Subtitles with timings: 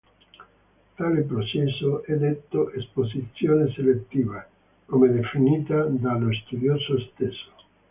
[0.97, 4.43] Tale processo è detto "esposizione selettiva”,
[4.87, 7.51] come definita dallo studioso stesso.